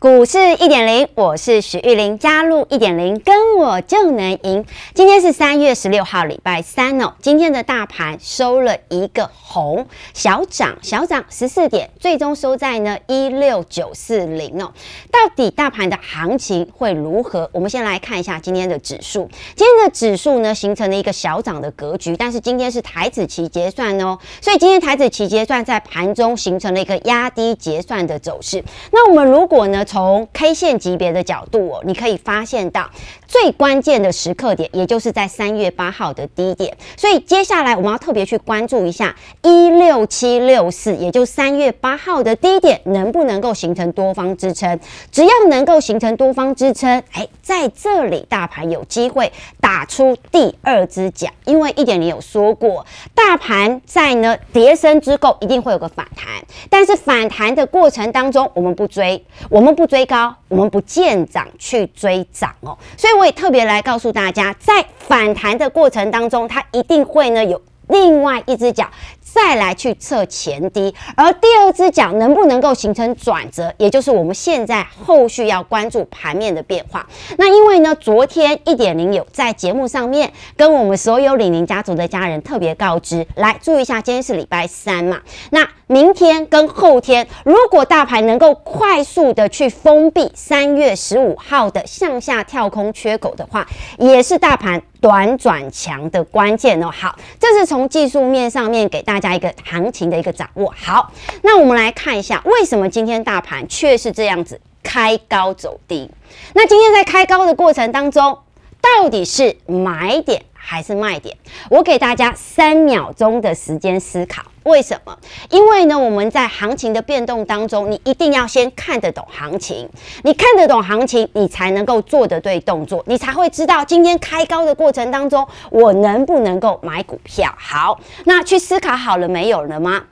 [0.00, 4.64] 股市一点零，我是许玉玲，加入一点零，跟我就能赢。
[4.94, 7.12] 今天是三月十六号，礼拜三哦。
[7.20, 14.72] 今天的大盘收了一个红，小涨小涨十四点，最终收在呢一六九四零哦。
[15.12, 17.50] 到底大盘的行情会如何？
[17.52, 19.28] 我们先来看一下今天的指数。
[19.54, 28.64] 今天的指数呢，形成了一个小涨的格局，但是今天是台指期结算哦，所以今天台指期结算在盘中形成了一个压低结算的走势。
[28.90, 29.84] 那我们如果呢？
[29.90, 32.88] 从 K 线级别的角度哦，你可以发现到
[33.26, 36.76] 最关键的时刻点，也就是在三月八号的低点。
[36.96, 44.78] 所以接下来我们要特别去关注一下一六七六四，也就三月八号的低点，能不能够形成多方支撑？
[45.10, 51.26] 只要能够形成多方支撑，哎，在这里大盘有机会打出第二只脚。
[51.46, 56.28] 因为一点零有说过，大盘在呢跌深之后一定会有个反弹，
[56.68, 68.86] 但是反弹的过程当中，我们不追，我们不追高，我们不见涨去追涨哦，所以我也特别来告诉大家，在反弹的过程当中，它一定会呢有另外一只脚。
[69.32, 77.06] 再来去测前低，而第二只脚能不能够形成转折，也就是我们现在后续要关注盘面的变化。
[77.38, 93.66] 那因为呢，昨天一点零有在节目上面跟我们所有李宁家族的家人特别告知，来注意一下，今天是礼拜三嘛，那明天跟后天，如果大盘能够快速的去封闭三月十五号的向下跳空缺口的话，
[93.98, 96.90] 也是大盘短转强的关键哦。
[96.92, 99.30] 好，这是从技术面上面给大家家。
[99.30, 100.74] 加一个行情的一个掌握。
[100.76, 106.10] 好，那我们来看一下，为什么今天大盘却是这样子开高走低？
[106.54, 108.38] 那今天在开高的过程当中，
[108.80, 111.36] 到底是买点还是卖点？
[111.68, 114.42] 我给大家三秒钟的时间思考。
[114.70, 115.14] 为什么？
[115.50, 119.88] 因为呢，我们在行情的变动当中，你一定要先看得懂行情。
[120.22, 127.52] 你看得懂行情，你才能够做得对动作，你才会知道今天开高的过程当中，我能不能够买股票。
[127.58, 130.04] 好，那去思考好了没有了吗？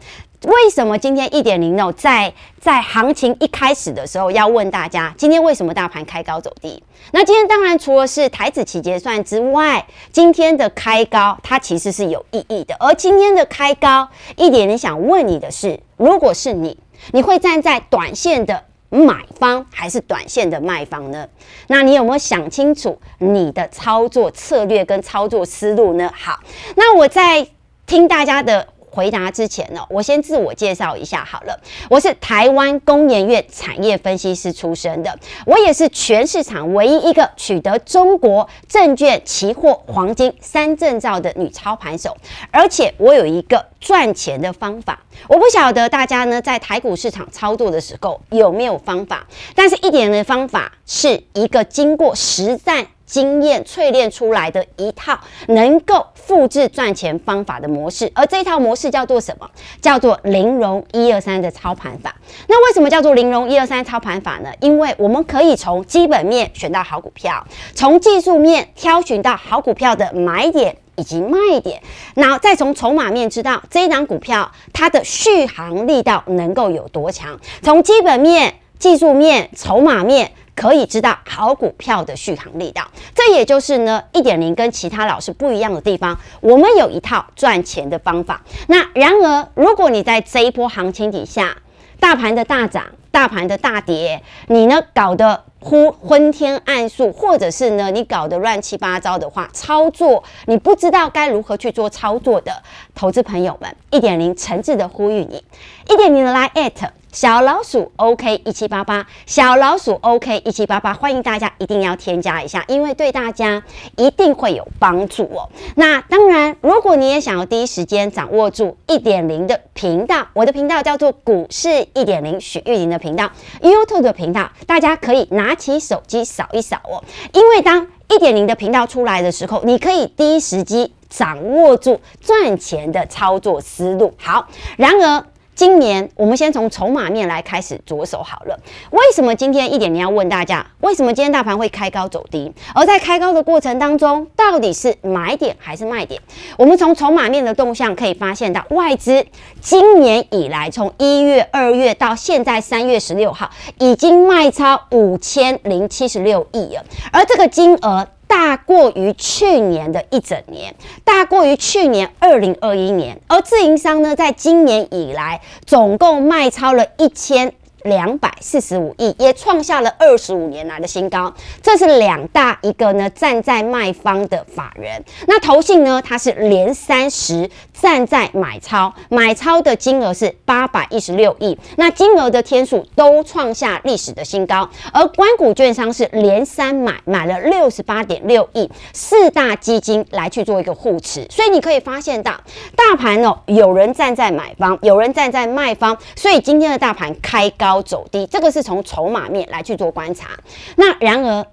[0.44, 1.93] 为什么今天一点零呢？
[1.97, 6.81] 在在行情一开始的时候，要问大家，今天为什么大盘开高走低？
[7.10, 12.76] 那今天当然除了是台指期结算之外，今天的开高它其实是有意义的。
[12.78, 16.78] 而今天的开高，一点零想问你的是，如果是你，
[17.10, 21.26] 你会站在短线的买方还是短线的卖方呢？
[21.66, 26.09] 那你有没有想清楚你的操作策略跟操作思路呢？
[26.15, 26.38] 好，
[26.76, 27.44] 那我在
[27.87, 28.69] 听大家的。
[28.91, 31.60] 回答之前呢，我先自我介绍一下好了。
[31.88, 42.16] 我是台湾工研院产业分析师出身的，我也是全市场唯一一个取得中国证券、期货、黄金三证照的女操盘手，
[42.50, 44.99] 而且我有一个赚钱的方法。
[45.28, 52.87] 我不晓得大家呢在台股市场操作的时候有没有方法，但是一点的方法是一个经过实战。
[53.08, 59.48] 经验淬炼出来的一套能够复制赚钱方法的模式，而这一套模式叫做什么？
[59.80, 62.14] 叫做零融一二三的操盘法。
[62.46, 64.50] 那为什么叫做零融一二三操盘法呢？
[64.60, 67.42] 因为我们可以从基本面选到好股票，
[67.74, 71.80] 从技术面挑选到好股票的买点以及卖点，
[72.14, 77.40] 然后再从筹码面知道这一档股票它的续航力道能够有多强。
[77.62, 80.30] 从基本面、技术面、筹码面。
[80.58, 86.19] 可以知道好股票的续航力道，这也就是呢一点零跟其他老师不一样的地方。
[86.41, 88.42] 我们有一套赚钱的方法。
[88.66, 91.56] 那然而，如果你在这一波行情底下，
[92.00, 102.52] 大盘的大涨，大盘的大跌，你呢搞得昏昏天暗数，或者是呢你搞得乱七八糟的话，操作你不知道该如何去做操作的
[102.96, 105.44] 投资朋友们，一点零诚挚的呼吁你，
[105.88, 106.88] 一点零的来艾特。
[107.12, 113.62] 小老鼠 OK 一七八八，小老鼠 OK 一七八八，欢迎大家一定要添加一下，因为对大家
[113.96, 115.49] 一定会有帮助哦。
[115.76, 123.31] 那当然，如果你也想要第一时间掌握住一点零的频道，我的频道叫做股市一点零许玉玲的频道
[123.62, 127.02] ，YouTube 的频道，大家可以拿起手机扫一扫哦。
[127.32, 134.12] 因为当一点零的频道出来的时候，你可以第一时机掌握住赚钱的操作思路。
[134.19, 134.46] 好，
[134.76, 135.25] 然而。
[135.58, 138.56] 今年我们先从筹码面来开始着手好了。
[138.93, 142.52] 为什么今天一点零要问大家，为什么今天大盘会开高走低？
[142.76, 146.22] 而在开高的过程当中，到底是买点还是卖点？
[146.56, 149.26] 我们从筹码面的动向可以发现到，外资
[149.60, 153.50] 今年以来从一月、二月到现在三月十六号，
[153.81, 158.06] 已经卖超五千零七十六亿了，而这个金额。
[158.28, 167.52] 大过于去年的一整年，大过于去年二零二一年，而自营商呢，在今年以来总共卖超了一千。
[167.84, 171.32] 两百四十五亿，也创下了二十五年来的新高。
[171.62, 184.69] 这是两大一个呢，站在卖方的法人，那投信呢，它是连三十站在买超，买超的金额是八百一十六亿，那金额的天数都创下历史的新高。
[184.92, 192.32] 而官股券商是连三买，买了六十八点六亿，四大基金来去做一个护持，所以你可以发现到
[192.75, 197.68] 大盘哦，有人站在买方，有人站在卖方，所以今天的大盘开高。
[197.69, 200.29] 高走低，这个是从筹码面来去做观察。
[200.76, 201.47] 那然而，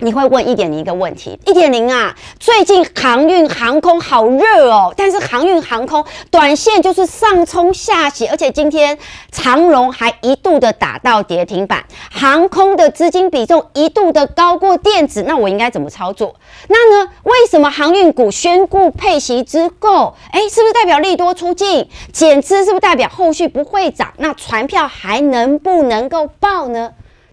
[0.00, 8.98] 你会问一点零一个问题：一点零啊，最近航运航空好热哦，但是航运航空短线就是上冲下洗，而且今天
[9.30, 16.34] 长荣还一度的打到跌停板，航空的资金比重一度的高过电子，那我应该怎么操作？
[16.68, 17.10] 那呢？
[17.24, 21.88] 为什么航运股宣布配息之后，哎，是不是代表利多出尽？
[22.12, 24.12] 减资是不是代表后续不会涨？
[24.16, 26.90] 那船票还能不能够报呢？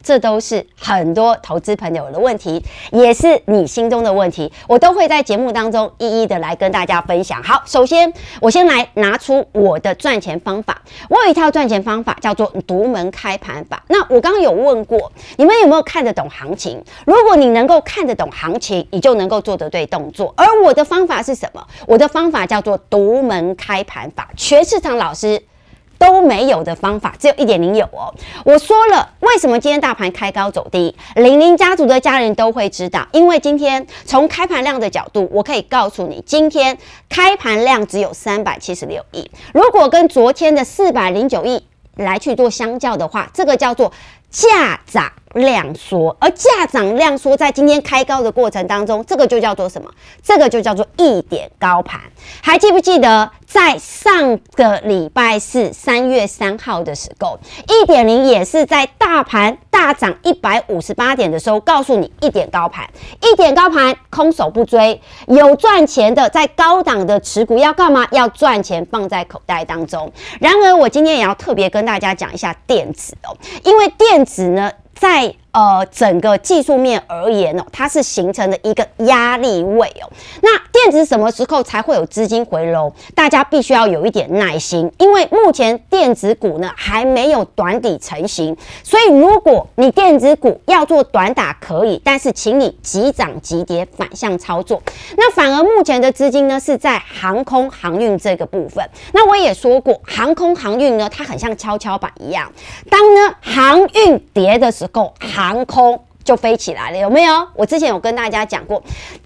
[0.07, 2.63] 这都是很多投资朋友的问题，
[2.93, 7.43] 也是你心中的问题，我都会在节目当中一一的来跟大家分享。
[7.43, 13.83] 好，首先我先来拿出我的赚钱方法，我有一套赚钱方法叫做独门开盘法。
[13.89, 16.81] 那我刚刚有问过，你们有没有看得懂行情？
[17.05, 20.33] 如果你能够看得懂行情，你就能够做得对动作。
[20.37, 21.61] 而我的方法是什么？
[21.85, 25.43] 我的方法叫做独门开盘法，全市场老师。
[25.97, 28.13] 都没有的方法，只有一点零有哦。
[28.45, 30.95] 我说了，为什么今天大盘开高走低？
[31.15, 36.77] 零零家族的家人都会知道，因为今天从开盘量的角度，我可以告诉你，今天
[37.09, 39.29] 开盘量只有三百七十六亿。
[39.53, 41.65] 如果跟昨天的四百零九亿
[41.95, 43.91] 来去做相较的话，这个叫做
[44.29, 46.15] 价涨量缩。
[46.19, 49.89] 而价涨量缩在今天开高的过程当中，这个就叫做什么？
[50.21, 52.01] 这个就叫做一点高盘。
[52.41, 53.31] 还记不记得？
[53.47, 57.39] 在上个礼拜四，三月三号的时候，
[57.69, 62.85] 一点零也是在大盘大涨一百五十八点的时候，告诉你一点高盘，
[63.21, 68.05] 一点高盘，空手不追，有赚钱的在高档的持股要干嘛？
[68.11, 70.11] 要赚钱放在口袋当中。
[70.41, 73.31] 然而，我今天也要特别跟大家讲一下电子哦，
[73.63, 80.07] 因为电子呢，在呃，整个技术面而言哦，它是形成了一个压力位哦。
[80.43, 82.93] 那电子什么时候才会有资金回笼？
[83.15, 88.55] 大家必须要有一点耐心，因为目前电子股呢还没有短底成型。
[88.83, 94.79] 所以如果你电子股要做短打可以，但是请你急涨急跌反向操作。
[95.17, 98.87] 那反而目前的资金呢是在航空航运这个部分。
[99.11, 102.47] 那我也说过，航空航运呢它很像跷跷板一样，
[102.91, 107.47] 当呢航运跌的时候，航航空就飞起来了，有没有？
[107.55, 108.83] 我之前有跟大家讲过，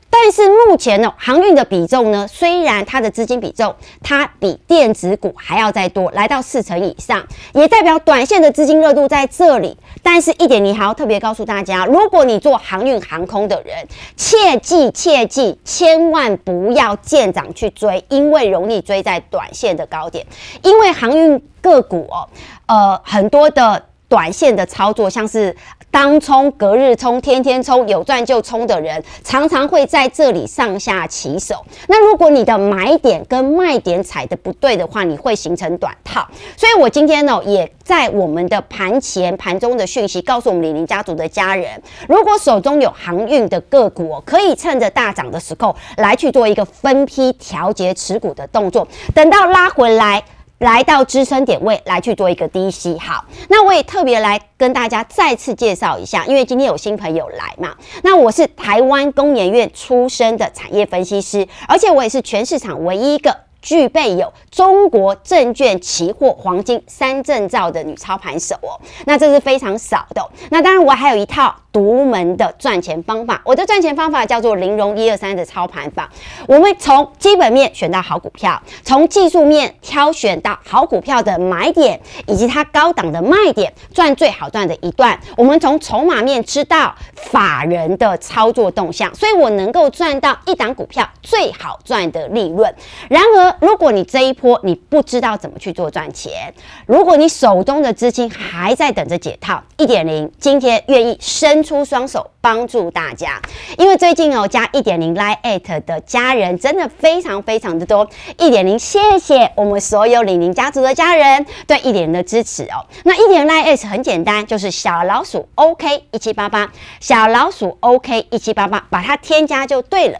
[0.07, 3.73] 但是目前呢，航运的比重呢，虽然它的资金比重
[4.03, 7.25] 它比电子股还要再多，来到四成以上，
[7.55, 9.75] 也代表短线的资金热度在这里。
[10.03, 13.75] 但是一点你还要特别告诉大家，如果你做航运航空的人，
[14.15, 20.23] 切记切记，千万不要见涨去追，因为容易追在短线的高点，
[20.61, 22.29] 因为航运个股哦，
[22.67, 25.55] 呃，很多的短线的操作，像是。
[25.91, 31.63] 当冲、隔日冲、天天冲，有赚就冲的人，常常会在这里上下起手。
[31.87, 36.25] 那如果你的买点跟卖点踩得不对的话，你会形成短套。
[36.55, 41.69] 所以我今天呢，也在我们的盘前、盘中的讯息，告诉我们李宁家族的家人，
[42.07, 50.23] 如果手中有航运的个股，可以趁着大涨的时候来去做一个分批调节持股的动作，等到拉回来。
[50.61, 73.41] 来到支撑点位来去做一个低吸，好，那我也特别来跟大家再次介绍一下，因为今天有新朋友来嘛，那我是台湾工研院出身的产业分析师，而且我也是全市场唯一一个具备有中国证券期货黄金三证照的女操盘手哦，那这是非常少的，那当然我还有一套独门的赚钱方法。
[73.45, 76.09] 我的赚钱方法叫做玲珑一二三的操盘法。
[76.47, 85.17] 我们从基本面选到好股票，从技术面挑选到好股票的买点以及它高档的卖点，赚最好赚的一段。
[85.37, 92.73] 我们从筹码面知道法人的操作动向，所以我能够赚到一档股票最好赚的利润。
[93.09, 96.53] 然而，如果你这一波你不知道怎么去做赚钱，
[96.85, 103.39] 如果你手中的资金还在等着解套，一点零今天愿意升伸出双手帮助大家，
[103.77, 112.83] 因为最近哦加一点零 Line@ 的家人真的非常非常的多，一点零谢谢我们所有李宁家族的家人对一点零的支持哦。
[113.03, 120.19] 那一点零 Line@ 很简单，就是小老鼠 OK 一七八八，小老鼠 OK 一七八八，把它添加就对了。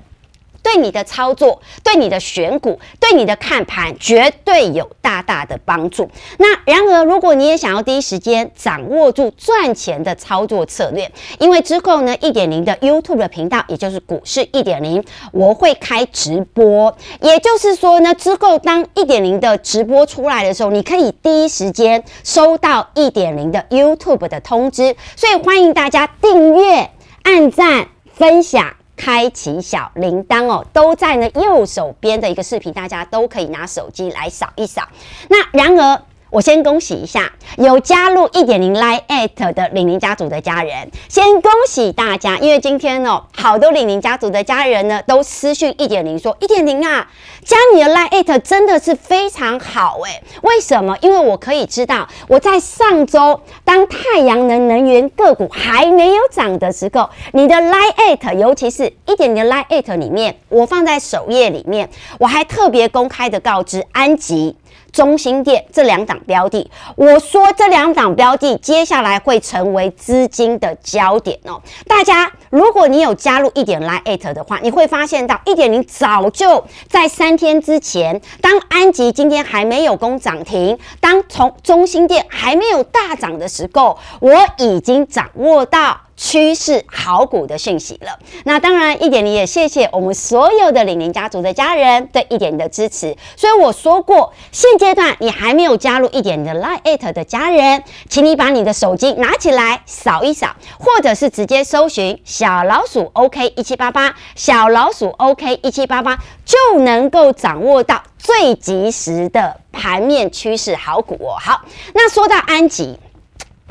[0.64, 6.10] 对你的操作，对你的选股，对你的看盘，绝对有大大的帮助。
[6.38, 16.96] 那然而，如果你也想要第一时间掌握住赚钱的操作策略，因为之后呢，一点零的 YouTube 的频道，也就是股市一点零，我会开直播。
[17.22, 24.96] 也就是说呢，之后当一点零的直播出来的时候，你可以第一时间收到一点零的 YouTube 的通知。
[25.16, 26.92] 所以欢迎大家订阅、
[27.24, 28.81] 按赞、分享。
[29.04, 34.88] 开启小铃铛哦，都在呢右手边的一个视频，大家都可以拿手机来扫一扫。
[35.28, 36.00] 那然而。
[36.32, 47.06] 我先恭喜一下有加入一点零 Line@ at 的李宁家族的家人，先恭喜大家，因为今天哦，好多李宁家族的家人呢都私讯一点零说一点零啊，
[47.44, 50.24] 加你的 Line@ at 真的是非常好诶。
[50.44, 50.98] 为什么？
[51.02, 64.56] 因为我可以知道我在上周当太阳能能源个股还没有涨的时候，你的 Line@，at，尤其是一点零 Line@ at 里面，我放在首页里面，我还特别公开的告知安吉。
[64.92, 71.62] 中心店这两档标的，我说这两档标的接下来会成为资金的焦点哦。
[71.88, 85.98] 大家，如果你有加入一点 Line@ 的话，你会发现到一点零早就在三天之前，当安吉今天还没有攻涨停，当从中心店还没有大涨的时候，我已经掌握到。
[86.24, 93.18] 趋势好股的讯息了，那当然一点零也谢谢我们所有的李宁家族的家人对一点的支持。
[93.36, 111.34] 所以我说过，现阶段你还没有加入一点零的 Line@ 的家人，请你把你的手机拿起来扫一扫，或者是直接搜寻小老鼠 OK 一七八八，小老鼠 OK 一七八八就能够掌握到最及时的盘面趋势好股哦。
[111.42, 111.62] 好，
[111.96, 113.00] 那说到安吉。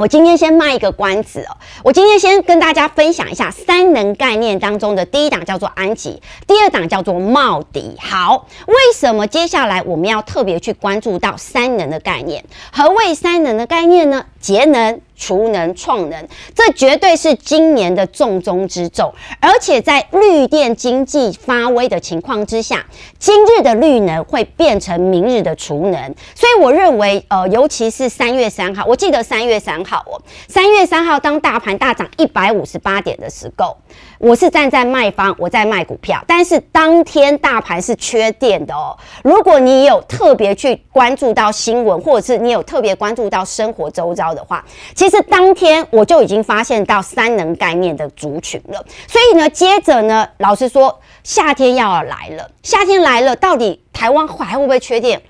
[0.00, 1.54] 我今天先卖一个关子哦，
[1.84, 7.94] 我今天先跟大家分享一下三能概念当中的第一档叫做安吉，第二档叫做茂迪。
[8.00, 12.42] 好，为什么接下来我们要特别去关注到三能的概念？
[12.72, 14.24] 何谓三能的概念呢？
[14.40, 14.98] 节能。
[15.20, 19.12] 储能创能，这绝对是今年的重中之重。
[19.38, 22.84] 而且在绿电经济发威的情况之下，
[23.18, 26.14] 今日的绿能会变成明日的储能。
[26.34, 33.76] 所以我认为，呃，尤其是三月三号，我记得三月三号哦，三月三号当大盘大涨一百五十八点的时候，
[34.18, 36.24] 我是站在卖方，我在卖股票。
[36.26, 38.96] 但是当天大盘是缺电的哦。
[39.22, 45.09] 如果你有特别去关注到新闻，或者是你有特别关注到生活周遭的话，其实。
[45.10, 55.20] 是当天我就已经发现到三能概念的族群了，所以呢，接着呢，老实说，夏天要来了，夏天来了，到底台湾还会不会缺电？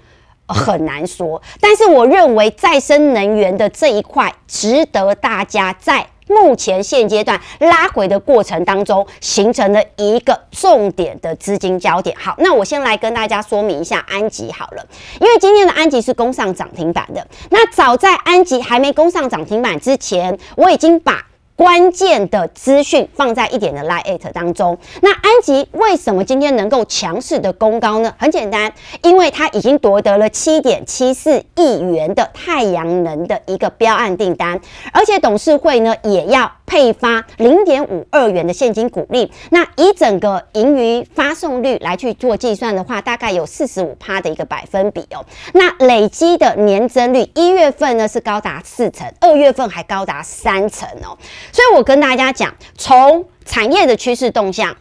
[0.46, 1.40] 很难说。
[1.60, 6.06] 但是我认为再生能源的这一块，值得大家在。
[6.30, 12.16] 目前现阶段拉回的过程当中，形成了一个重点的资金焦点。
[12.18, 14.86] 好，那我先来跟大家说明一下安吉好了，
[15.20, 17.26] 因为今天的安吉是攻上涨停板的。
[17.50, 21.26] 那早在安吉还没攻上涨停板之前，我已经把。
[21.60, 24.78] 关键的资讯放在一点的 Lite 当中。
[25.02, 28.14] 那安吉为什么今天能够强势的攻高呢？
[28.18, 34.58] 很简单，因为它已经夺得了七点七四亿元的太阳能的一个标案订单，
[34.90, 39.32] 而且董事会呢也要配发零点五二元的现金股利。
[39.50, 45.26] 那以整个盈余发送率来去做计算的话，大概有四十五趴的一个百分比哦。
[45.52, 51.18] 那累积的年增率，一月份呢是高达四成，二月份还高达三成哦。
[51.50, 54.76] 所以我跟大家讲，从产业的趋势动向，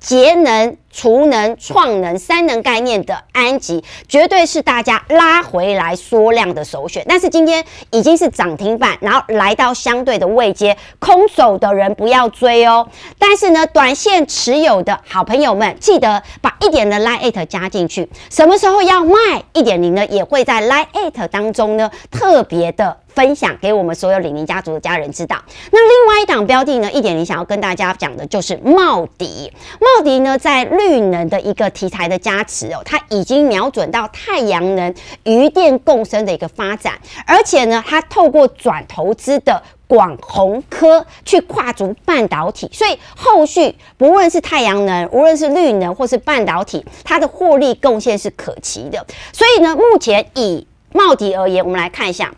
[0.00, 7.04] 节能储能、创能三能概念的安吉，绝对是大家拉回来缩量的首选。
[7.08, 12.88] 但是今天已经是涨停板，然后来到相对的位阶，空手的人不要追哦。
[13.18, 18.08] 但是呢，短线持有的好朋友们，记得把一点的 Line@ 加进去。
[18.30, 20.06] 什么时候要卖一点零呢？
[20.06, 22.98] 也会在 Line@ 当中呢，特别的。
[23.14, 25.36] 分享给我们所有李宁家族的家人知道。
[25.70, 29.52] 那另外一档标的呢，一点零想要跟大家讲的就是茂迪。
[29.78, 49.06] 茂迪呢，在绿能的一个题材的加持哦，它已经瞄准到太阳能、渔电共生的一个发展，而且呢，它透过转投资的广鸿科去跨足半导体，所以后续不论是太阳能、无论是绿能或是半导体，它的获利贡献是可期的。
[49.32, 52.32] 所以呢，目前以茂迪而言，我们来看一下。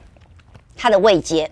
[0.79, 1.51] 它的位阶。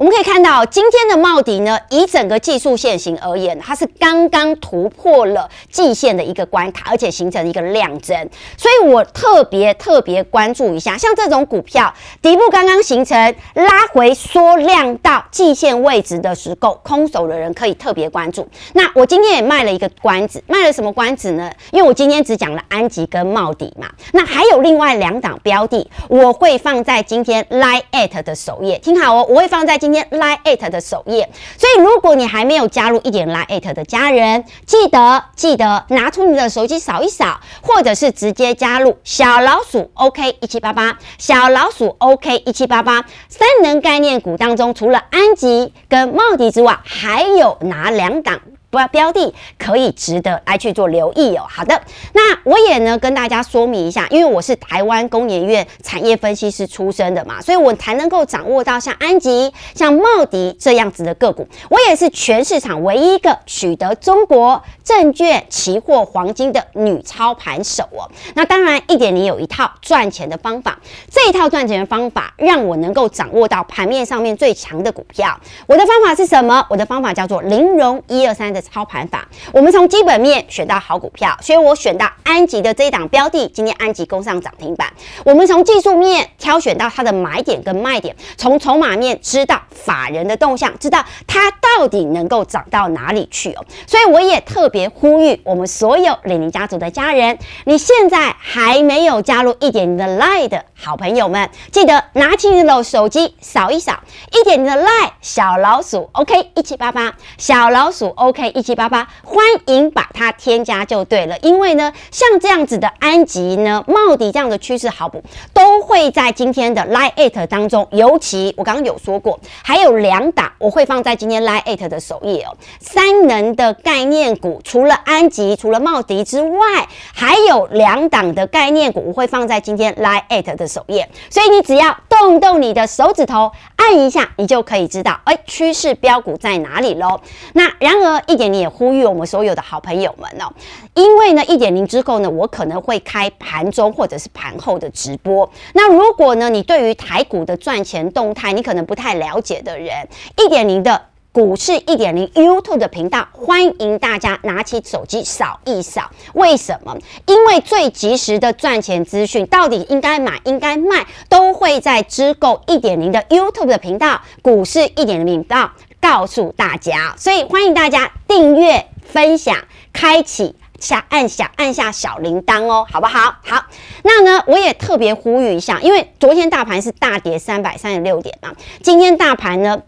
[0.00, 8.16] 我们可以看到，今天的茂迪呢，以整个技术线型而言，它是刚刚突破了季线的一个关卡，而且形成一个量增，
[8.56, 11.92] 所以我特别特别关注一下，像这种股票
[12.22, 13.14] 底部刚刚形成
[13.52, 18.48] 拉回缩量到季线位置的时候，空手的人可以特别关注。
[18.72, 21.52] 那我今天也卖了一个关子，卖了什么关子呢？
[21.72, 29.89] 因为我今天只讲了安吉跟茂迪嘛，那还有另外两档标的，我会放在今天 Line@ at 的首页，听好哦，我会放在今。
[29.90, 31.28] 今天 Line@ 的首页，
[31.58, 43.04] 所以如果你还没有加入一点 Line@ 的家人，记得记得拿出你的手机扫一扫，或者是直接加入小老鼠 OK 一七八八，小老鼠 OK 一七八八。
[43.28, 48.40] 三能概念股当中，除了安吉跟茂迪之外，还有哪两档？
[48.70, 51.44] 不要标的可以值得来去做留意哦。
[51.48, 61.46] 好的，那我也呢跟大家说明一下，因为我是台湾工研院产业分析师出身的嘛，所以我才能够掌握到像安吉、像茂迪这样子的个股。
[61.68, 68.08] 我也是全市场唯一一个取得中国证券期货黄金的女操盘手哦。
[68.34, 70.78] 那当然，一点零有一套赚钱的方法，
[71.10, 75.36] 这一套赚钱的方法让我能够掌握到盘面上面最强的股票。
[75.66, 76.64] 我的方法是什么？
[76.70, 78.59] 我的方法叫做零融一二三的。
[78.60, 84.92] 操盘法，我们从基本面选到好股票，所以我选到安吉的这一档标的，今天安吉攻上涨停板。
[85.24, 93.64] 我们从技术面挑选到它的买点跟卖点，从筹码面知道法人的动向，知道它到底能够涨到哪里去哦。
[93.86, 103.98] 所以我也特别呼吁我们所有李宁家族的家人，你现在还没有加入一点零的 Line 的好朋友们，记得拿起你的手机扫一扫
[104.32, 108.50] 一点你的 Line 小老鼠 OK 一七八八小老鼠 OK。
[108.52, 111.38] 一七八八，欢迎把它添加就对了。
[111.38, 115.22] 因为呢，像这样子的安吉呢、茂迪这样的趋势好不，
[115.54, 117.86] 都会在今天的 Line@ 当中。
[117.92, 122.56] 尤其我刚刚有说过，还有两档我会放在今天 Line@ 的首页哦。
[122.80, 131.08] 三能的概念股，除了安吉、除了茂迪之外，还有两档的概念股我会放在今天 Line@ 的首页。
[131.30, 137.18] 所以你只要动动你的手指头，按一下，你就可以知道，哎，趋势标股在哪里喽。
[137.54, 138.50] 那然而一点。
[138.50, 140.52] 零也呼吁我们所有的好朋友们哦，
[140.94, 145.48] 因为呢，一点零之后呢，我可能会开盘中或者是盘后的直播。
[145.72, 151.00] 那如果呢，你对于台股的赚钱动态，你可能不太了解的人，一点零的
[151.32, 156.10] 股市一点零 YouTube 的频道，欢迎大家拿起手机扫一扫。
[156.34, 156.96] 为什么？
[157.26, 165.70] 因为最及时的赚钱资讯，到底应该买应该卖，都会在知购一点零的 YouTube 的频道，股市一点零频道。
[166.00, 169.58] 告诉大家，所以欢迎大家订阅、分享、
[169.92, 173.34] 开启下按下按下小铃铛哦，好不好？
[173.44, 173.66] 好，
[174.02, 179.82] 那呢，我也特别呼吁一下，因为昨天大盘是大跌三百三十六点嘛，今天大盘呢，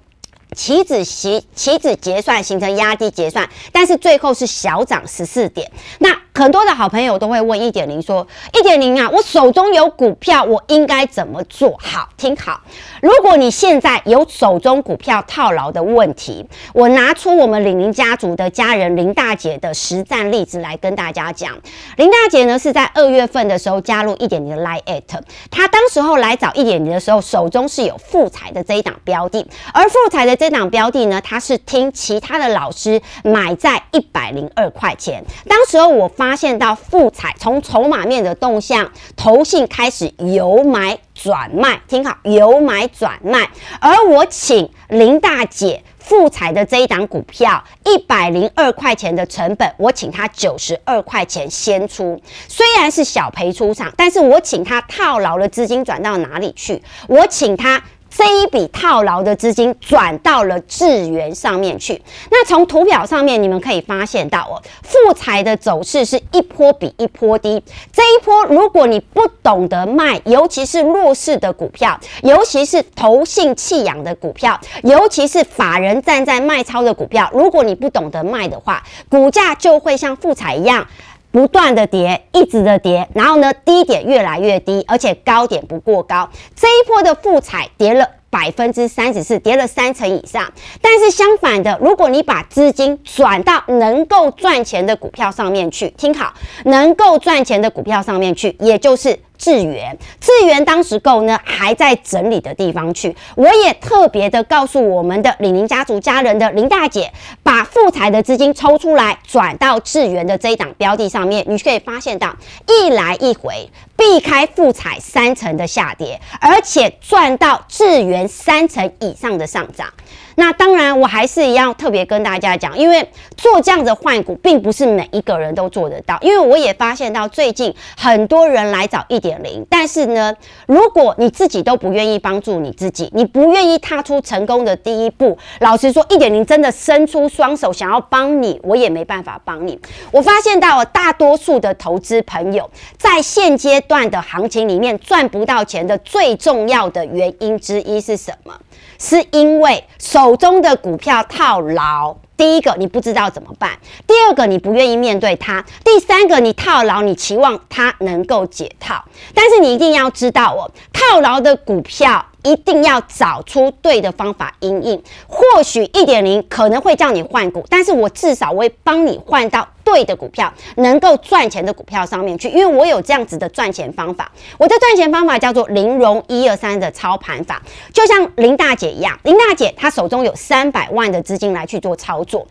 [0.55, 6.11] 期指期期指结算形成压低结算，但是最后是小涨十四点，那。
[6.35, 8.27] 很多的好朋友都会问一点零说
[8.59, 12.59] ：“一点零啊，我手中有股票，我应该怎么做？”好，听好。
[13.03, 21.53] 如果你现在有手中股票套牢的问题，我拿出我们李宁家族的家人林大姐的实战例子来跟大家讲。
[21.99, 25.03] 林大姐呢是在二月份的时候加入一点零的 Line@，
[25.51, 35.23] 她当时候来找一点零的时候，手中是有富采的这一档标的，而富采的这档标的呢，她是听其他的老师买在一百零二块钱。
[35.47, 36.11] 当时候我。
[36.23, 43.51] 发现到富彩从筹码面的动向，投信开始由买转卖，听好，由买转卖。
[43.81, 56.81] 而我请林大姐富彩的这一档股票，一百零二块钱的成本，我请她九十二块钱先出，虽然是小赔出场，但是我请她套牢的资金转到哪里去？
[57.09, 57.83] 我请她。
[58.15, 62.01] 这一笔套牢的资金转到了智原上面去。
[62.31, 67.63] 那从图表上面你们可以发现到哦，富采的走势是一波比一波低。
[67.93, 80.87] 这一波如果你不懂得卖，尤其是弱势的股票，尤其是投信弃养的股票，尤其是法人站在卖超的股票，如果你不懂得卖的话，股价就会像富采一样。
[81.33, 86.29] 不断的跌，一直的跌，然后呢，低点越来越低，而且高点不过高。
[86.55, 90.53] 这一波的富彩跌了百分之三十四，跌了三成以上。
[90.81, 96.35] 但是相反的，如果你把资金转到能够赚钱的股票上面去，听好，
[96.67, 99.19] 能够赚钱的股票上面去，也就是。
[99.43, 112.33] 智源，智源当时购呢还在整理的地方去，我也特别的告诉我们的李宁家族家人的林大姐，把富采的资金抽出来，转到智源的这一档标的上面，你可以发现到
[112.69, 119.89] 一来一回避开富彩三层的下跌，而且赚到智源三层以上的上涨。
[120.37, 126.19] 那当然，我还是一样特别跟大家讲，因为做这样的换股，并不是每一个人都做得到。
[126.23, 130.35] 因为我也发现到最近很多人来找一点零，但是呢，
[130.67, 139.79] 如果你自己都不愿意帮助你自己，你不愿意踏出成功的第一步，老实说，一点零真的伸出双手想要帮你，我也没办法帮你。
[140.11, 148.55] 我发现到大多数的投资朋友在现阶段的行情里面赚不到钱的最重要的原因之一是什么？
[149.03, 152.17] 是因为手中的股票套牢。
[152.37, 153.71] 第一个，你不知道怎么办；
[154.07, 159.05] 第二个，你不愿意面对它；第三个，你套牢，你期望它能够解套。
[159.35, 162.25] 但是你一定要知道哦，套牢的股票。
[162.45, 165.01] 一定要找出对的方法因应。
[165.29, 172.49] 或许一点零可能会叫你换股，但是我至少会帮你换到对的股票，能够赚钱的股票上面去。
[172.49, 177.61] 因为我有这样子的赚钱方法，我的赚钱方法叫做零融一二三的操盘法，
[177.93, 182.47] 就像林大姐一样，林大姐她手中有三百万的资金来去做操作。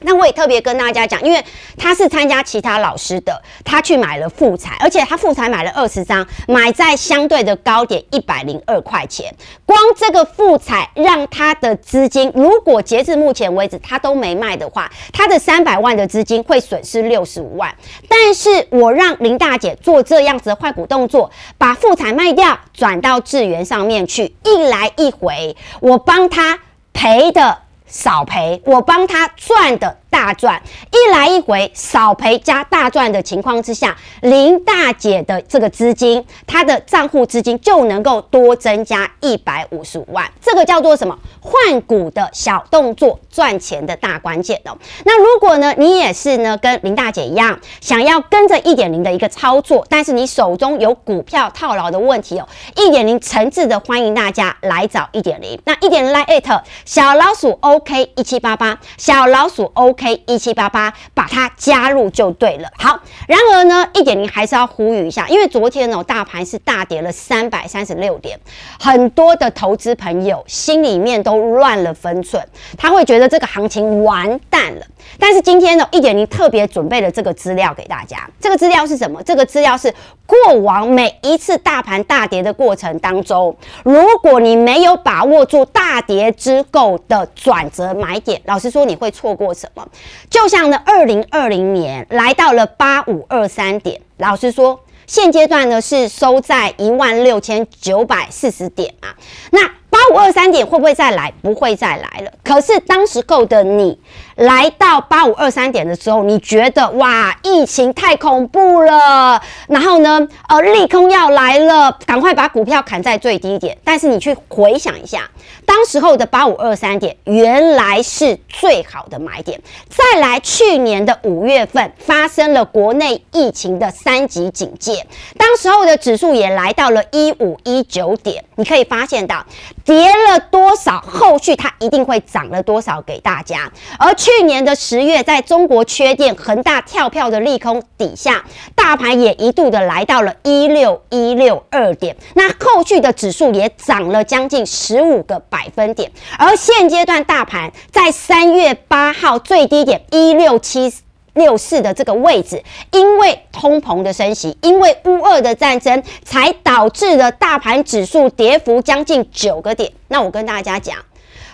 [0.00, 1.44] 那我也特别跟大家讲，因为
[1.76, 9.34] 他是参加其他老师的，他去买了富采，而且他富采买了二十张，买在相对的高点一百零二块钱。
[9.66, 17.74] 光这个富采让他的资金，如果截至目前为止他都没卖的话，他的三百万的资金会损失六十五万。
[18.08, 26.60] 但是我让林大姐做这样子的换股动作，把富采卖掉，转到智源上面去，一来一回，我帮他
[26.92, 27.58] 赔的。
[27.88, 41.16] 少赔，我帮他赚的大赚，一来一回少赔加大赚的情况之下，林大姐的这个资金，她的账户资金就能够多增加一百五十五万，这个叫做什么？
[41.40, 44.76] 换股的小动作，赚钱的大关键哦。
[45.04, 55.58] 那如果呢，你也是呢，跟林大姐一样，想要跟着一点零的一个操作，但是你手中有股票套牢的问题哦，一点零诚挚的欢迎大家来找一点零。
[55.64, 62.68] 那一点零来艾特小老鼠 OK 一七八八，小老鼠 OK 一七八八，把它加入就对了。
[62.78, 68.38] 好，然而呢，一点零还是要呼吁一下，因为昨天哦，大盘是大跌了三百三十六点，
[68.78, 71.48] 很多的投资朋友心里面都。
[71.48, 74.86] 乱了分寸，他会觉得这个行情完蛋了。
[75.18, 78.28] 但是今天呢，一点零特别准备了这个资料给大家。
[78.38, 79.22] 这个资料是什么？
[79.22, 79.92] 这个资料是
[80.26, 89.87] 过往每一次大盘大跌的过程当中，如果你没有把握住大跌之后的转折买点，老实说你会错过什么？
[90.30, 99.16] 就像呢，二零二零年来到了八五二三点，老实说，现阶段呢是收在一万六千九百四十点啊。
[99.50, 101.32] 那八五二三点会不会再来？
[101.42, 102.30] 不会再来了。
[102.44, 103.98] 可是当时候的你
[104.36, 113.76] 来到八五二三点的时候，你觉得哇，疫情太恐怖了，然后呢，呃，利空要来了，赶快把股票砍在最低点。
[113.82, 115.28] 但是你去回想一下，
[115.66, 119.60] 当时候的八五二三点原来是最好的买点。
[119.88, 128.44] 再来，去年的五月份发生了国内疫情的三级警戒，当时候的指数也来到了一五一九点。
[128.56, 129.44] 你可以发现到。
[129.88, 131.00] 跌了多少？
[131.00, 133.72] 后续它一定会涨了多少给大家。
[133.98, 142.14] 而去年的十月，在中国缺电、恒大跳票的利空底下，大盘也一度的来到了一六一六二点。
[142.34, 146.12] 那后续的指数也涨了将近十五个百分点。
[146.38, 150.92] 而现阶段大盘在三月八号最低点一六七。
[151.38, 159.90] 六四的这个位置，因为通膨的升息，因为乌俄的战争，才导致了大盘指数跌幅将近九个点。
[160.08, 160.98] 那我跟大家讲，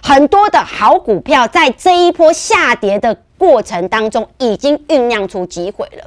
[0.02, 6.04] 很多的好股票在这一波下跌的过程当中，已经酝酿出机会了。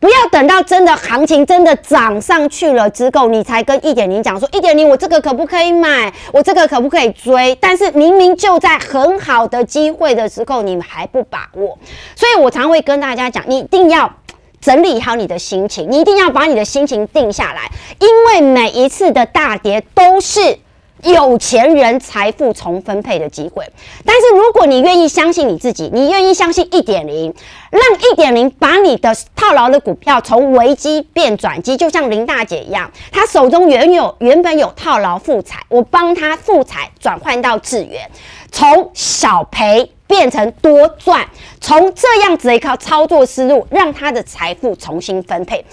[0.00, 6.12] 不要等到真的行情真的涨上去了之后，你才跟一点零讲说一点零，我这个可不可以买？
[6.32, 7.56] 我这个可不可以追？
[7.60, 11.76] 但是明明就在很好的机会的时候，你们还不把握。
[12.14, 14.12] 所以我常会跟大家讲，你一定要
[14.60, 20.58] 整理好你的心情，你一定要把你的心情定下来，因为每一次的大跌都是。
[21.04, 23.64] 有钱人财富重分配的机会，
[24.04, 27.32] 但是如果你愿意相信你自己，你愿意相信一点零，
[27.70, 38.10] 让一点零把你的套牢的股票从危机变转机，就像林大姐一样，她手中原有原本有套牢复彩，我帮她复彩转换到智源，
[38.50, 41.28] 从小赔变成多赚，
[41.60, 45.64] 从这样子一套操作思路，让她的财富重新分配。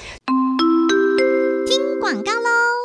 [1.66, 2.85] 听广告喽。